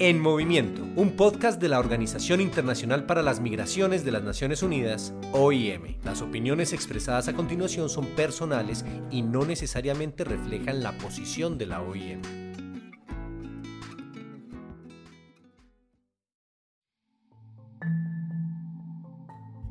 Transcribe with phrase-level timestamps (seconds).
[0.00, 5.12] En Movimiento, un podcast de la Organización Internacional para las Migraciones de las Naciones Unidas,
[5.32, 5.96] OIM.
[6.04, 11.82] Las opiniones expresadas a continuación son personales y no necesariamente reflejan la posición de la
[11.82, 12.22] OIM.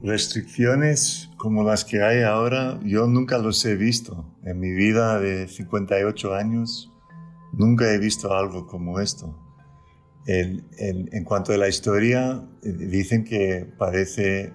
[0.04, 4.25] Restricciones como las que hay ahora, yo nunca los he visto.
[4.44, 6.91] En mi vida de 58 años,
[7.54, 9.46] nunca he visto algo como esto
[10.28, 14.52] en cuanto a la historia, eh, dicen que parece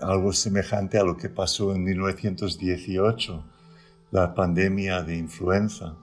[0.00, 3.44] algo semejante a lo que pasó en 1918,
[4.12, 5.96] la pandemia de influenza.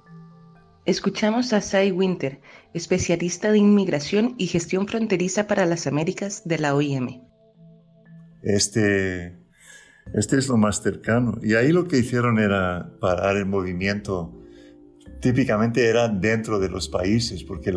[0.85, 2.41] Escuchamos a Sai Winter,
[2.73, 7.21] especialista de inmigración y gestión fronteriza para las Américas de la OIM.
[8.41, 9.37] Este,
[10.13, 11.39] este es lo más cercano.
[11.41, 14.43] Y ahí lo que hicieron era parar el movimiento
[15.23, 17.71] típicamente era dentro de los países, porque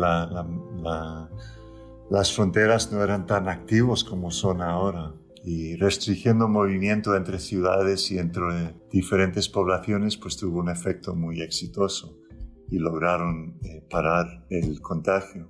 [2.09, 5.13] las fronteras no eran tan activos como son ahora.
[5.43, 12.17] Y restringiendo movimiento entre ciudades y entre diferentes poblaciones, pues tuvo un efecto muy exitoso
[12.69, 15.49] y lograron eh, parar el contagio.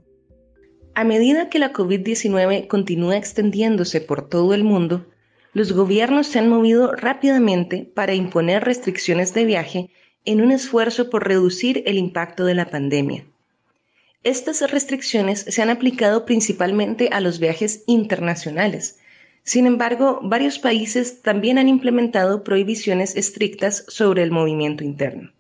[0.94, 5.08] A medida que la COVID-19 continúa extendiéndose por todo el mundo,
[5.54, 9.90] los gobiernos se han movido rápidamente para imponer restricciones de viaje
[10.26, 13.26] en un esfuerzo por reducir el impacto de la pandemia.
[14.24, 19.00] Estas restricciones se han aplicado principalmente a los viajes internacionales.
[19.44, 25.32] Sin embargo, varios países también han implementado prohibiciones estrictas sobre el movimiento interno.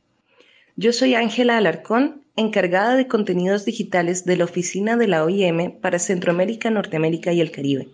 [0.76, 6.00] Yo soy Ángela Alarcón, encargada de contenidos digitales de la Oficina de la OIM para
[6.00, 7.90] Centroamérica, Norteamérica y el Caribe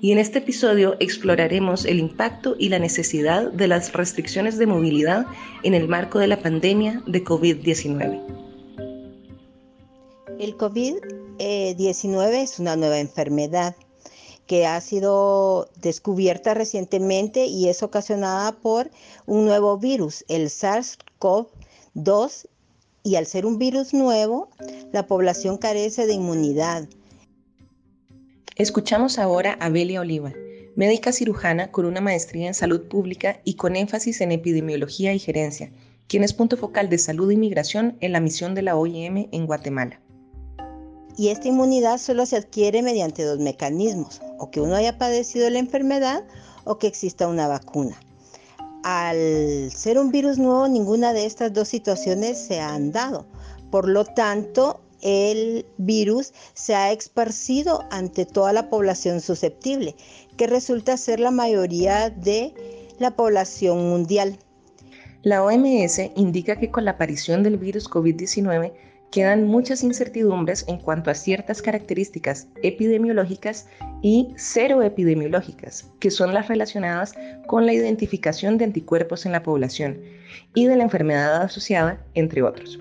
[0.00, 5.26] y en este episodio exploraremos el impacto y la necesidad de las restricciones de movilidad
[5.62, 8.49] en el marco de la pandemia de COVID-19.
[10.40, 13.76] El COVID-19 es una nueva enfermedad
[14.46, 18.90] que ha sido descubierta recientemente y es ocasionada por
[19.26, 22.46] un nuevo virus, el SARS-CoV-2,
[23.02, 24.48] y al ser un virus nuevo,
[24.92, 26.88] la población carece de inmunidad
[28.56, 30.32] Escuchamos ahora a Belia Oliva,
[30.74, 35.70] médica cirujana con una maestría en salud pública y con énfasis en epidemiología y gerencia,
[36.08, 39.46] quien es punto focal de salud e inmigración en la misión de la OIM en
[39.46, 40.00] Guatemala.
[41.16, 45.58] Y esta inmunidad solo se adquiere mediante dos mecanismos, o que uno haya padecido la
[45.58, 46.24] enfermedad
[46.64, 48.00] o que exista una vacuna.
[48.82, 53.26] Al ser un virus nuevo, ninguna de estas dos situaciones se han dado.
[53.70, 59.96] Por lo tanto, el virus se ha esparcido ante toda la población susceptible,
[60.36, 62.54] que resulta ser la mayoría de
[62.98, 64.38] la población mundial.
[65.22, 68.72] La OMS indica que con la aparición del virus COVID-19
[69.10, 73.68] quedan muchas incertidumbres en cuanto a ciertas características epidemiológicas
[74.02, 77.14] y cero epidemiológicas, que son las relacionadas
[77.46, 79.98] con la identificación de anticuerpos en la población
[80.54, 82.78] y de la enfermedad asociada, entre otros.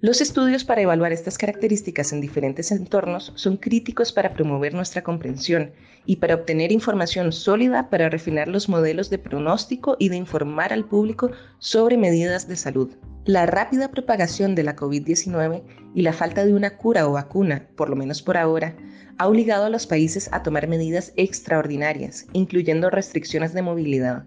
[0.00, 5.72] Los estudios para evaluar estas características en diferentes entornos son críticos para promover nuestra comprensión
[6.06, 10.84] y para obtener información sólida para refinar los modelos de pronóstico y de informar al
[10.84, 12.92] público sobre medidas de salud.
[13.24, 15.64] La rápida propagación de la COVID-19
[15.96, 18.76] y la falta de una cura o vacuna, por lo menos por ahora,
[19.18, 24.26] ha obligado a los países a tomar medidas extraordinarias, incluyendo restricciones de movilidad.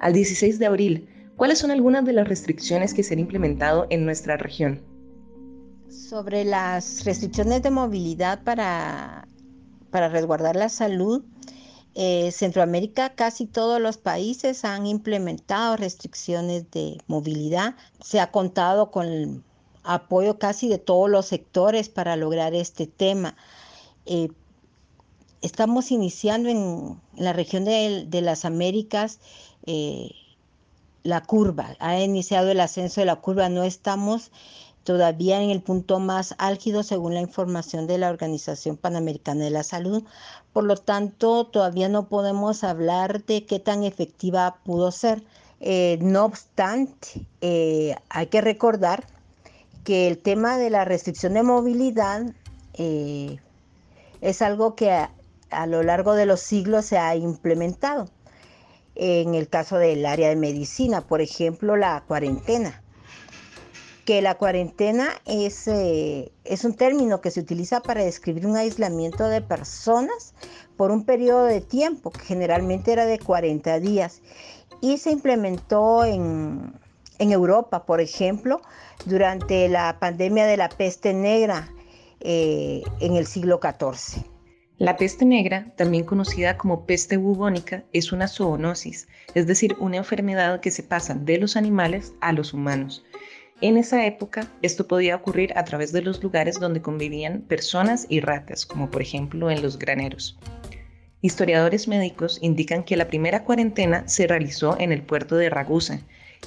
[0.00, 4.04] Al 16 de abril, ¿cuáles son algunas de las restricciones que se han implementado en
[4.04, 4.95] nuestra región?
[5.90, 9.28] Sobre las restricciones de movilidad para,
[9.90, 11.24] para resguardar la salud,
[11.98, 17.74] eh, Centroamérica, casi todos los países han implementado restricciones de movilidad.
[18.04, 19.42] Se ha contado con el
[19.82, 23.34] apoyo casi de todos los sectores para lograr este tema.
[24.04, 24.28] Eh,
[25.40, 29.18] estamos iniciando en, la región de, las Américas
[29.64, 30.10] eh,
[31.02, 31.76] la curva.
[31.78, 33.48] Ha iniciado el ascenso de la curva.
[33.48, 34.32] No estamos
[34.86, 39.64] todavía en el punto más álgido según la información de la Organización Panamericana de la
[39.64, 40.04] Salud.
[40.52, 45.24] Por lo tanto, todavía no podemos hablar de qué tan efectiva pudo ser.
[45.60, 49.04] Eh, no obstante, eh, hay que recordar
[49.82, 52.22] que el tema de la restricción de movilidad
[52.74, 53.38] eh,
[54.20, 58.08] es algo que a lo largo de los siglos se ha implementado.
[58.94, 62.82] En el caso del área de medicina, por ejemplo, la cuarentena
[64.06, 69.28] que la cuarentena es, eh, es un término que se utiliza para describir un aislamiento
[69.28, 70.32] de personas
[70.76, 74.22] por un periodo de tiempo, que generalmente era de 40 días,
[74.80, 76.72] y se implementó en,
[77.18, 78.62] en Europa, por ejemplo,
[79.06, 81.68] durante la pandemia de la peste negra
[82.20, 84.24] eh, en el siglo XIV.
[84.78, 90.60] La peste negra, también conocida como peste bubónica, es una zoonosis, es decir, una enfermedad
[90.60, 93.02] que se pasa de los animales a los humanos.
[93.62, 98.20] En esa época, esto podía ocurrir a través de los lugares donde convivían personas y
[98.20, 100.38] ratas, como por ejemplo en los graneros.
[101.22, 106.00] Historiadores médicos indican que la primera cuarentena se realizó en el puerto de Ragusa,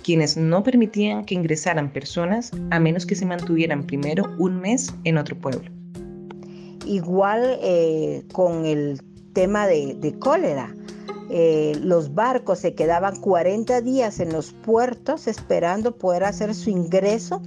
[0.03, 5.17] quienes no permitían que ingresaran personas a menos que se mantuvieran primero un mes en
[5.17, 5.69] otro pueblo.
[6.85, 9.01] Igual eh, con el
[9.33, 10.73] tema de, cólera.
[11.31, 17.41] Eh, los barcos se quedaban 40 días en los puertos esperando poder hacer su ingreso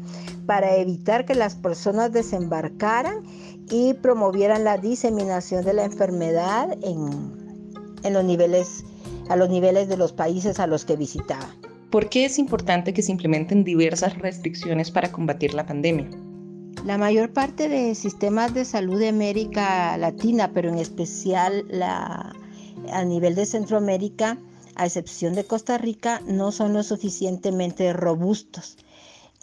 [0.47, 3.25] para evitar que las personas desembarcaran
[3.69, 7.33] y promovieran la diseminación de la enfermedad en,
[8.05, 8.85] en los niveles,
[9.29, 11.51] a los niveles de los países a los que visitaban.
[11.91, 16.09] ¿Por qué es importante que se implementen diversas restricciones para combatir la pandemia?
[16.87, 22.33] La mayor parte de sistemas de salud de América Latina, pero en especial la,
[22.91, 24.39] a nivel de Centroamérica,
[24.75, 28.77] a excepción de Costa Rica, no son lo suficientemente robustos.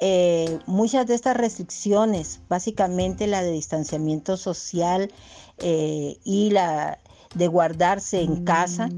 [0.02, 5.12] Eh, muchas de estas restricciones, básicamente la de distanciamiento social
[5.58, 7.00] eh, y la
[7.36, 8.90] de guardarse en casa,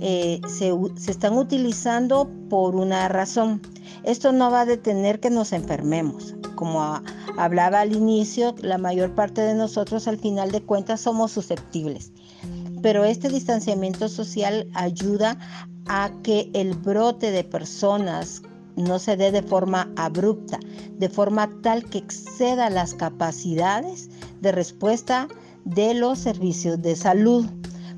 [0.00, 0.72] eh, se,
[1.10, 3.62] están utilizando por una razón.
[4.04, 6.34] Esto no va a detener que nos enfermemos.
[6.54, 7.00] Como
[7.36, 12.12] hablaba al inicio, la mayor parte de nosotros al final de cuentas somos susceptibles.
[12.84, 15.38] Pero este distanciamiento social ayuda
[15.86, 18.42] a que el brote de personas
[18.76, 20.60] no se dé de forma abrupta,
[20.98, 24.10] de forma tal que exceda las capacidades
[24.42, 25.28] de respuesta
[25.64, 27.46] de los servicios de salud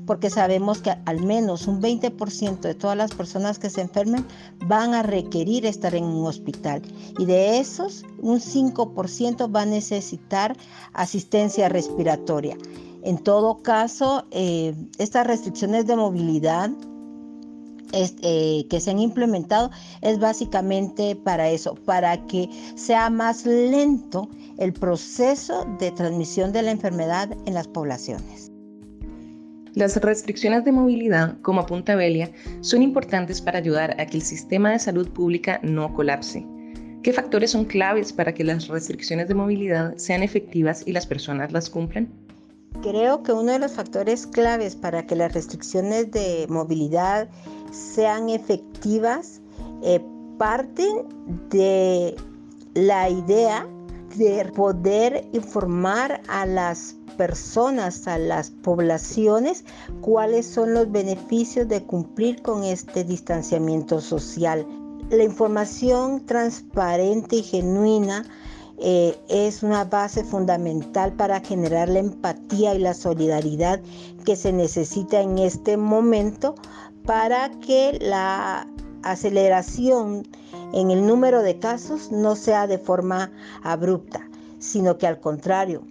[0.05, 4.25] porque sabemos que al menos un 20% de todas las personas que se enfermen
[4.65, 6.81] van a requerir estar en un hospital
[7.19, 10.55] y de esos un 5% va a necesitar
[10.93, 12.55] asistencia respiratoria.
[13.03, 16.71] En todo caso, eh, estas restricciones de movilidad
[17.93, 19.71] eh, que se han implementado
[20.01, 26.71] es básicamente para eso, para que sea más lento el proceso de transmisión de la
[26.71, 28.51] enfermedad en las poblaciones.
[29.73, 34.71] Las restricciones de movilidad, como apunta Belia, son importantes para ayudar a que el sistema
[34.71, 36.45] de salud pública no colapse.
[37.03, 41.51] ¿Qué factores son claves para que las restricciones de movilidad sean efectivas y las personas
[41.51, 42.09] las cumplan?
[42.81, 47.29] Creo que uno de los factores claves para que las restricciones de movilidad
[47.71, 49.41] sean efectivas
[49.83, 49.99] eh,
[50.37, 51.07] parten
[51.49, 52.15] de
[52.73, 53.67] la idea
[54.15, 59.65] de poder informar a las personas, a las poblaciones,
[60.01, 64.65] cuáles son los beneficios de cumplir con este distanciamiento social.
[65.09, 68.25] La información transparente y genuina
[68.79, 73.81] eh, es una base fundamental para generar la empatía y la solidaridad
[74.23, 76.55] que se necesita en este momento
[77.05, 78.67] para que la
[79.03, 80.27] aceleración
[80.73, 83.31] en el número de casos no sea de forma
[83.63, 84.27] abrupta,
[84.59, 85.83] sino que al contrario,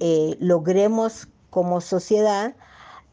[0.00, 2.54] eh, logremos como sociedad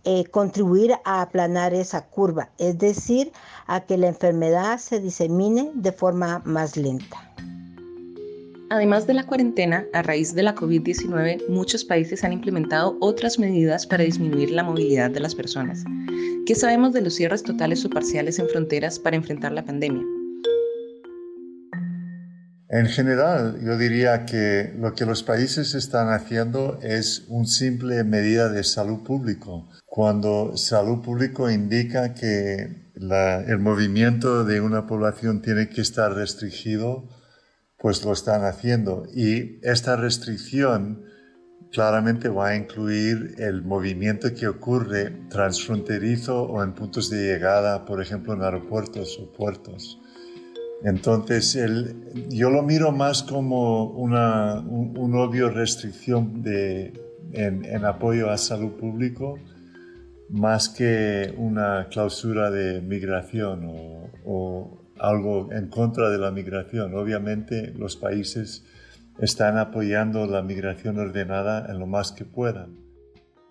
[0.03, 3.31] eh, contribuir a aplanar esa curva, es decir,
[3.67, 7.30] a que la enfermedad se disemine de forma más lenta.
[8.71, 13.85] Además de la cuarentena, a raíz de la COVID-19, muchos países han implementado otras medidas
[13.85, 15.83] para disminuir la movilidad de las personas.
[16.45, 20.05] ¿Qué sabemos de los cierres totales o parciales en fronteras para enfrentar la pandemia?
[22.69, 28.47] En general, yo diría que lo que los países están haciendo es una simple medida
[28.47, 29.67] de salud público.
[29.85, 37.09] Cuando salud público indica que el movimiento de una población tiene que estar restringido,
[37.81, 39.07] pues lo están haciendo.
[39.13, 41.03] Y esta restricción
[41.71, 48.01] claramente va a incluir el movimiento que ocurre transfronterizo o en puntos de llegada, por
[48.01, 49.99] ejemplo, en aeropuertos o puertos.
[50.83, 51.57] Entonces,
[52.29, 56.93] yo lo miro más como una un, obvio restricción de,
[57.33, 59.39] en, apoyo a salud público,
[60.29, 63.61] más que una clausura de migración
[64.25, 66.95] o algo en contra de la migración.
[66.95, 68.63] Obviamente, los países
[69.19, 72.77] están apoyando la migración ordenada en lo más que puedan.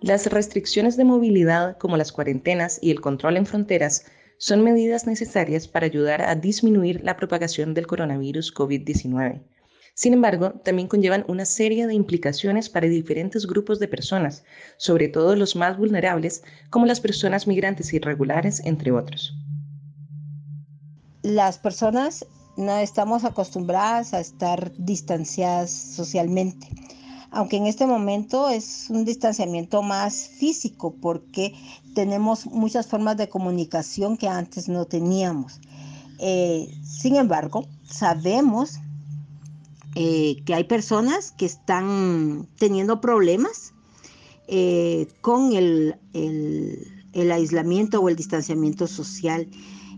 [0.01, 4.05] Las restricciones de movilidad, como las cuarentenas y el control en fronteras,
[4.37, 9.43] son medidas necesarias para ayudar a disminuir la propagación del coronavirus COVID-19.
[9.93, 14.43] Sin embargo, también conllevan una serie de implicaciones para diferentes grupos de personas,
[14.77, 19.35] sobre todo los más vulnerables, como las personas migrantes irregulares, entre otros.
[21.23, 22.25] Las personas
[22.57, 26.67] no estamos acostumbradas a estar distanciadas socialmente.
[27.33, 31.53] aunque en este momento es un distanciamiento más físico porque
[31.95, 35.61] tenemos muchas formas de comunicación que antes no teníamos.
[36.19, 38.79] Eh, sin embargo, sabemos
[39.95, 43.73] eh, que hay personas que están teniendo problemas
[44.47, 45.95] eh, con el,
[47.13, 49.47] aislamiento o el distanciamiento social,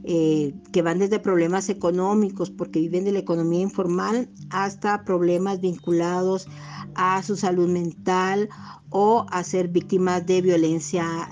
[0.05, 6.48] que van desde problemas económicos, porque viven de la economía informal, hasta problemas vinculados
[6.95, 8.50] a su salud mental
[8.89, 11.29] o a ser víctimas de violencia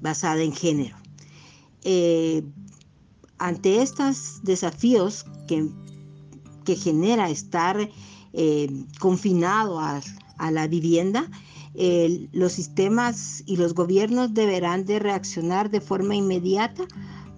[0.00, 0.96] basada en género.
[3.38, 5.70] ante estos desafíos que
[6.64, 7.88] que genera estar
[8.32, 10.00] eh, confinado a,
[10.50, 11.30] la vivienda,
[12.32, 16.84] los sistemas y los gobiernos deberán de reaccionar de forma inmediata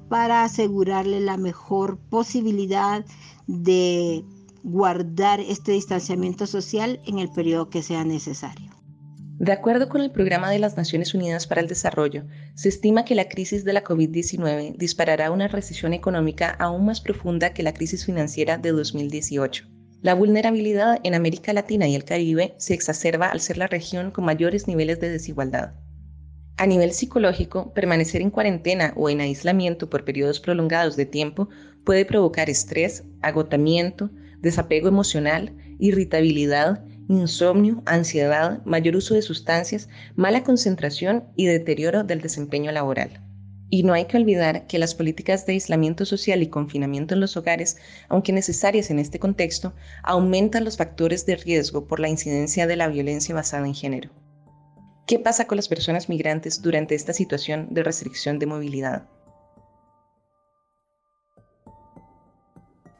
[0.08, 3.04] para asegurarle la mejor posibilidad
[3.46, 4.25] de
[4.62, 8.70] guardar este distanciamiento social en el periodo que sea necesario.
[9.38, 13.16] De acuerdo con el Programa de las Naciones Unidas para el Desarrollo, se estima que
[13.16, 18.06] la crisis de la COVID-19 disparará una recesión económica aún más profunda que la crisis
[18.06, 19.66] financiera de 2018.
[20.02, 24.25] La vulnerabilidad en América Latina y el Caribe se exacerba al ser la región con
[24.25, 25.75] mayores niveles de desigualdad.
[26.56, 31.49] A nivel psicológico, permanecer en cuarentena o en aislamiento por periodos prolongados de tiempo
[31.84, 41.25] puede provocar estrés, agotamiento, desapego emocional, irritabilidad insomnio, ansiedad, mayor uso de sustancias, mala concentración
[41.37, 43.20] y deterioro del desempeño laboral.
[43.70, 47.37] Y no hay que olvidar que las políticas de aislamiento social y confinamiento en los
[47.37, 47.76] hogares,
[48.08, 52.88] aunque necesarias en este contexto, aumentan los factores de riesgo por la incidencia de la
[52.88, 54.11] violencia basada en género.
[55.06, 59.06] ¿Qué pasa con las personas migrantes durante esta situación de restricción de movilidad?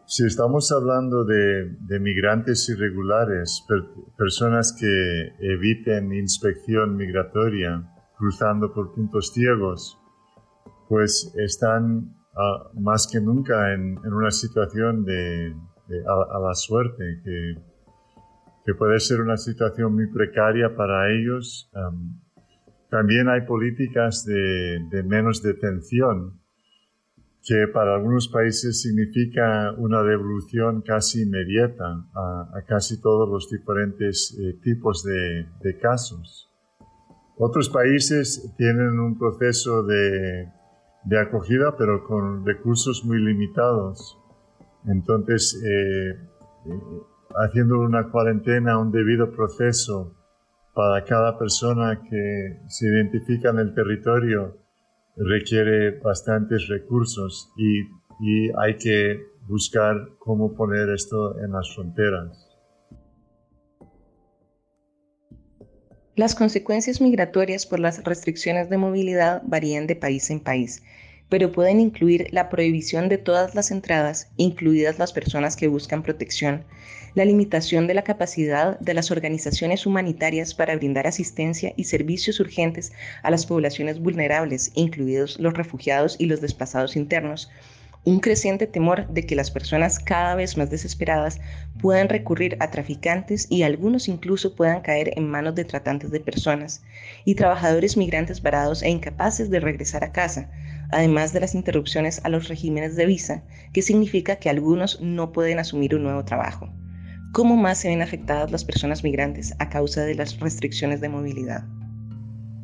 [0.07, 3.65] Si estamos hablando de, migrantes irregulares,
[4.19, 7.83] personas que eviten inspección migratoria
[8.19, 9.99] cruzando por puntos ciegos,
[10.89, 15.55] pues están ah, más que nunca en, una situación de,
[16.07, 17.55] a, la suerte, que,
[18.65, 21.71] que, puede ser una situación muy precaria para ellos.
[22.91, 26.41] también hay políticas de, menos detención
[27.47, 34.59] que para algunos países significa una devolución casi inmediata a, casi todos los diferentes eh,
[34.63, 36.51] tipos de, casos.
[37.37, 40.49] Otros países tienen un proceso de,
[41.21, 44.19] acogida, pero con recursos muy limitados.
[44.87, 46.11] Entonces, eh,
[46.67, 46.81] eh,
[47.37, 50.15] haciendo una cuarentena, un debido proceso
[50.75, 54.59] para cada persona que se identifica en el territorio,
[55.17, 57.83] requiere bastantes recursos y,
[58.57, 62.49] hay que buscar cómo poner esto en las fronteras.
[66.15, 70.83] Las consecuencias migratorias por las restricciones de movilidad varían de país en país,
[71.35, 76.63] pero pueden incluir la prohibición de todas las entradas, incluidas las personas que buscan protección,
[77.17, 82.93] la limitación de la capacidad de las organizaciones humanitarias para brindar asistencia y servicios urgentes
[83.25, 87.51] a las poblaciones vulnerables, incluidos los refugiados y los desplazados internos,
[88.05, 91.41] un creciente temor de que las personas cada vez más desesperadas
[91.81, 96.83] puedan recurrir a traficantes y algunos incluso puedan caer en manos de tratantes de personas,
[97.25, 100.51] y trabajadores migrantes varados e incapaces de regresar a casa,
[100.95, 105.59] además de las interrupciones a los regímenes de visa, que significa que algunos no pueden
[105.59, 106.73] asumir un nuevo trabajo.
[107.33, 111.65] ¿Cómo más se ven afectadas las personas migrantes a causa de las restricciones de movilidad?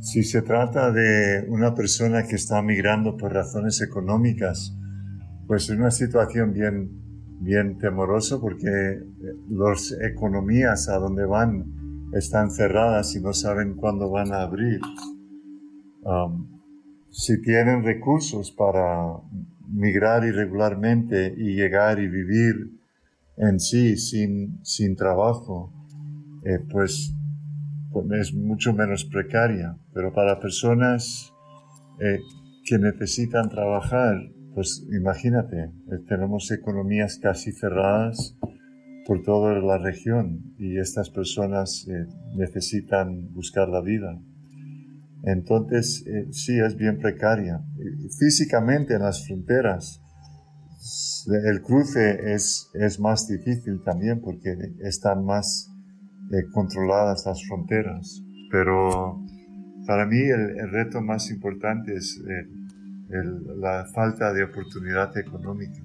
[0.00, 4.75] Si se trata de una persona que está migrando por razones económicas,
[5.46, 6.88] pues es una situación bien,
[7.40, 8.70] bien temorosa porque
[9.50, 11.64] las economías a donde van
[12.12, 14.80] están cerradas y no saben cuándo van a abrir.
[16.02, 16.50] Um,
[17.11, 19.21] si tienen recursos para
[19.69, 22.81] migrar irregularmente y llegar y vivir
[23.37, 25.73] en sí sin, sin trabajo,
[26.45, 27.14] eh, pues,
[27.93, 29.76] pues, es mucho menos precaria.
[29.93, 31.33] Pero para personas
[32.00, 32.21] eh,
[32.64, 34.17] que necesitan trabajar,
[34.55, 38.37] pues imagínate, eh, tenemos economías casi cerradas
[39.07, 41.88] por toda la región y estas personas
[42.37, 44.21] necesitan buscar la vida.
[45.25, 47.62] Entonces, sí, es bien precaria.
[48.19, 50.00] Físicamente en las fronteras,
[51.47, 55.71] el cruce es, es más difícil también porque están más
[56.33, 58.23] eh, controladas las fronteras.
[58.50, 59.21] Pero
[59.87, 62.47] para mí el, reto más importante es eh,
[63.59, 65.81] la falta de oportunidad económica.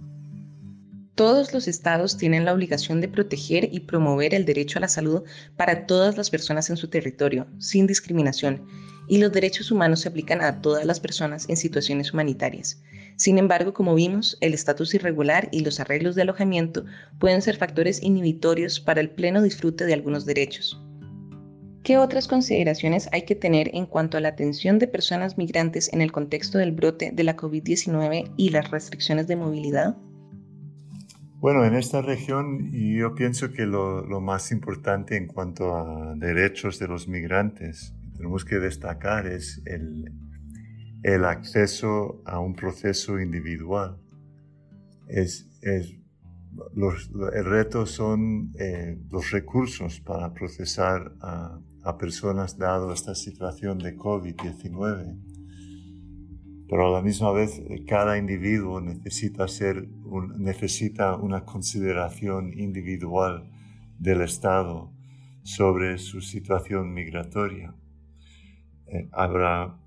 [1.15, 5.23] Todos los estados tienen la obligación de proteger y promover el derecho a la salud
[5.55, 8.67] para todas las personas en su territorio, sin discriminación,
[9.07, 12.81] y los derechos humanos se aplican a todas las personas en situaciones humanitarias.
[13.17, 16.85] Sin embargo, como vimos, el estatus irregular y los arreglos de alojamiento
[17.19, 20.81] pueden ser factores inhibitorios para el pleno disfrute de algunos derechos.
[21.85, 26.01] ¿Qué otras consideraciones hay que tener en cuanto a la atención de personas migrantes en
[26.01, 29.95] el contexto del brote de la COVID-19 y las restricciones de movilidad?
[31.39, 36.87] Bueno, en esta región yo pienso que lo, más importante en cuanto a derechos de
[36.87, 40.11] los migrantes tenemos que destacar es el,
[41.23, 43.97] acceso a un proceso individual.
[45.07, 53.77] Es, el reto son eh, los recursos para procesar a, a personas dado esta situación
[53.77, 55.35] de COVID-19
[56.67, 59.87] pero a la misma vez eh, cada individuo necesita, ser
[60.37, 63.51] necesita una consideración individual
[63.99, 64.91] del Estado
[65.43, 67.75] sobre su situación migratoria.
[68.87, 69.77] Eh, habrá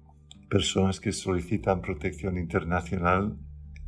[0.49, 3.39] personas que solicitan protección internacional,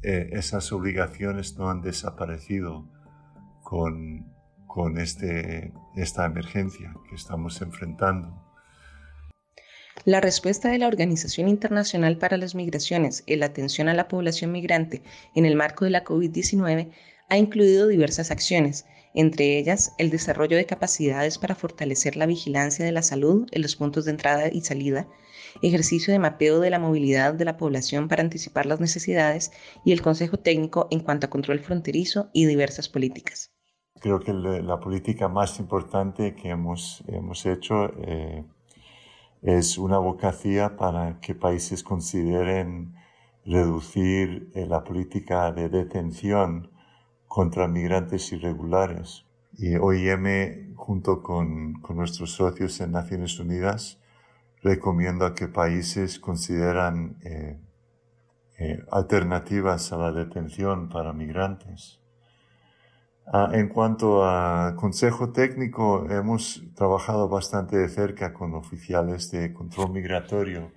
[0.03, 2.89] eh, esas obligaciones no han desaparecido
[3.63, 4.33] con,
[4.67, 8.47] con este, esta emergencia que estamos enfrentando.
[10.07, 14.51] La respuesta de la Organización Internacional para las Migraciones en la atención a la población
[14.51, 15.03] migrante
[15.35, 16.91] en el marco de la COVID-19
[17.29, 22.93] ha incluido diversas acciones, entre ellas el desarrollo de capacidades para fortalecer la vigilancia de
[22.93, 25.09] la salud en los puntos de entrada y salida,
[25.63, 29.53] ejercicio de mapeo de la movilidad de la población para anticipar las necesidades
[29.85, 33.53] y el Consejo Técnico en cuanto a control fronterizo y diversas políticas.
[34.01, 38.45] Creo que la política más importante que hemos, hemos hecho eh,
[39.43, 42.95] es una vocación para que países consideren
[43.45, 46.71] reducir eh, la política de detención
[47.31, 49.25] contra migrantes irregulares.
[49.53, 54.01] Y OIM, junto con, con nuestros socios en Naciones Unidas,
[54.65, 57.61] recomienda que países consideran eh,
[58.59, 62.01] eh, alternativas a la detención para migrantes.
[63.33, 69.93] Ah, en cuanto a consejo técnico, hemos trabajado bastante de cerca con oficiales de control
[69.93, 70.73] migratorio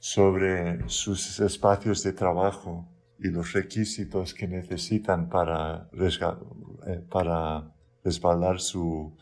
[0.00, 7.72] sobre sus espacios de trabajo y los requisitos que necesitan para, eh, para
[8.02, 9.16] respaldar su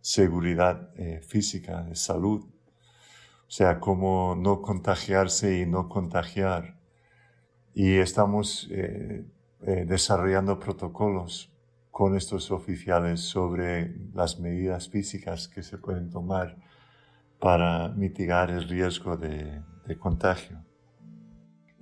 [0.00, 2.44] seguridad eh, física, de salud.
[2.44, 6.78] O sea, cómo no contagiarse y no contagiar.
[7.74, 9.24] Y estamos eh,
[9.60, 11.54] desarrollando protocolos
[11.94, 16.56] con estos oficiales sobre las medidas físicas que se pueden tomar
[17.38, 19.62] para mitigar el riesgo de,
[20.00, 20.58] contagio.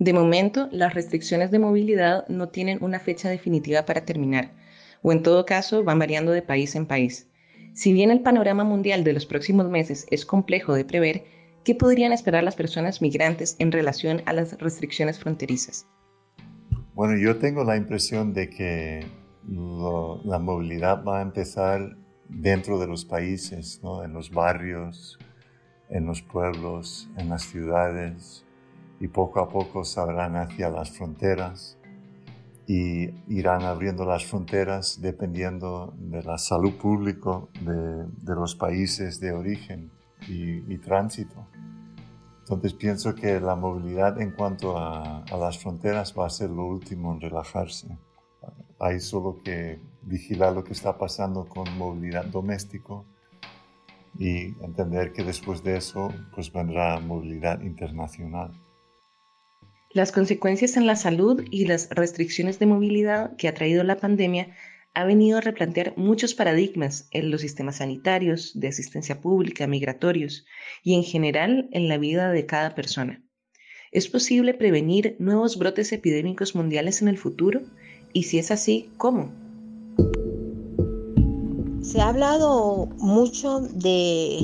[0.03, 4.51] De momento, las restricciones de movilidad no tienen una fecha definitiva para terminar,
[5.01, 7.29] o en todo caso van variando de país en país.
[7.73, 11.23] Si bien el panorama mundial de los próximos meses es complejo de prever,
[11.63, 15.87] ¿qué podrían esperar las personas migrantes en relación a las restricciones fronterizas?
[16.95, 19.05] Bueno, yo tengo la impresión de que
[19.47, 21.95] la movilidad va a empezar
[22.27, 25.17] dentro de los países, en los barrios,
[25.87, 28.43] en los pueblos, en las ciudades,
[29.03, 31.77] y poco a poco saldrán hacia las fronteras
[32.65, 39.91] y irán abriendo las fronteras dependiendo de la salud pública de, los países de origen
[40.29, 41.45] y, tránsito.
[42.39, 47.11] Entonces pienso que la movilidad en cuanto a las fronteras va a ser lo último
[47.11, 47.97] en relajarse.
[48.79, 53.03] Hay solo que vigilar lo que está pasando con movilidad doméstico
[54.17, 58.62] y entender que después de eso pues vendrá movilidad internacional.
[59.93, 64.55] Las consecuencias en la salud y las restricciones de movilidad que ha traído la pandemia
[64.95, 70.45] ha venido a replantear muchos paradigmas en los sistemas sanitarios, de asistencia pública, migratorios
[70.83, 73.23] y en general en la vida de cada persona.
[73.91, 77.61] ¿Es posible prevenir nuevos brotes epidémicos mundiales en el futuro?
[78.13, 79.31] Y si es así, ¿cómo?
[81.83, 84.39] Se ha hablado mucho de,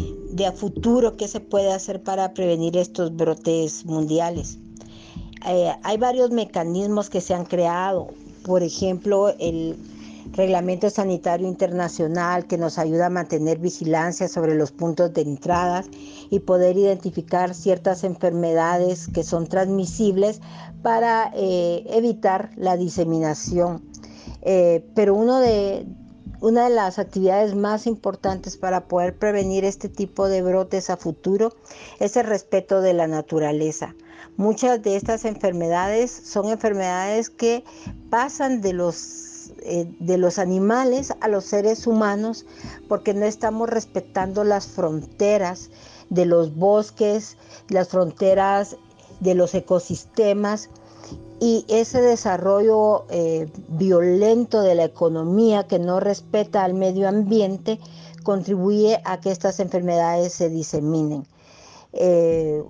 [0.47, 4.59] a futuro qué se puede hacer para prevenir estos brotes mundiales.
[5.47, 8.09] Eh, hay varios mecanismos que se han creado,
[8.43, 9.77] por ejemplo, el
[10.33, 15.83] Reglamento Sanitario Internacional que nos ayuda a mantener vigilancia sobre los puntos de entrada
[16.29, 20.39] y poder identificar ciertas enfermedades que son transmisibles
[20.83, 23.83] para eh, evitar la diseminación.
[24.41, 25.85] Eh, pero una de
[26.41, 31.53] las actividades más importantes para poder prevenir este tipo de brotes a futuro
[31.99, 33.95] es el respeto de la naturaleza.
[34.37, 37.63] Muchas de estas enfermedades son enfermedades que
[38.09, 39.29] pasan de los
[39.61, 42.45] eh, de los animales a los seres humanos
[42.87, 45.71] porque no estamos respetando las fronteras
[46.09, 48.77] de los bosques, las fronteras
[49.19, 50.69] de los ecosistemas
[51.39, 57.79] y ese desarrollo eh, violento de la economía que no respeta al medio ambiente
[58.23, 61.25] contribuye a que estas enfermedades se diseminen.
[61.93, 62.63] Eh,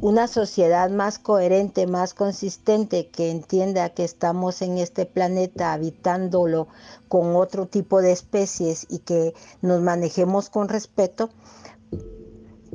[0.00, 6.68] una sociedad más coherente, más consistente, que entienda que estamos en este planeta habitándolo
[7.08, 11.30] con otro tipo de especies y que nos manejemos con respeto,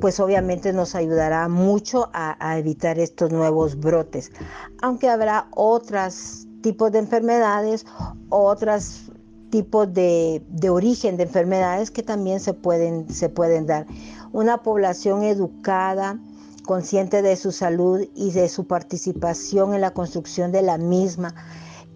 [0.00, 4.32] pues obviamente nos ayudará mucho a, evitar estos nuevos brotes.
[4.80, 7.86] Aunque habrá otros tipos de enfermedades,
[8.30, 9.12] otros
[9.50, 13.86] tipos de, de, origen de enfermedades que también se pueden, se pueden dar.
[14.32, 16.18] Una población educada,
[16.62, 21.34] consciente de su salud y de su participación en la construcción de la misma,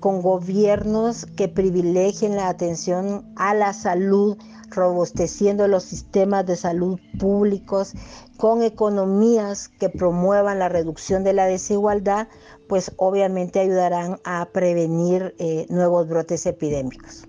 [0.01, 4.37] con gobiernos que privilegien la atención a la salud,
[4.69, 7.95] robusteciendo los sistemas de salud públicos,
[8.37, 12.29] con economías que promuevan la reducción de la desigualdad,
[12.69, 17.27] pues obviamente ayudarán a prevenir eh, nuevos brotes epidémicos.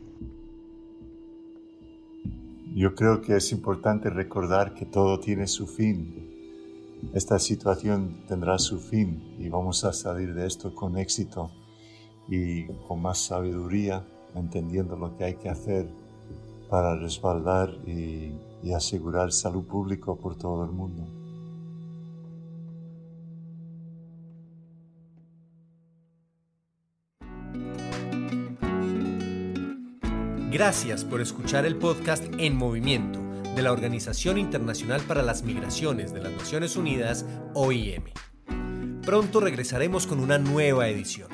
[2.75, 6.26] Yo creo que es importante recordar que todo tiene su fin
[7.13, 11.51] esta situación tendrá su fin y vamos a salir de esto con éxito
[12.27, 15.87] y con más sabiduría, entendiendo lo que hay que hacer
[16.69, 18.33] para respaldar y,
[18.75, 21.07] asegurar salud pública por todo el mundo.
[30.51, 33.26] Gracias por escuchar el podcast En Movimiento
[33.57, 38.03] de la Organización Internacional para las Migraciones de las Naciones Unidas, OIM.
[39.01, 41.29] Pronto regresaremos con una nueva edición.